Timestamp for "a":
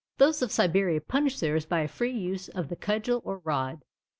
1.81-1.87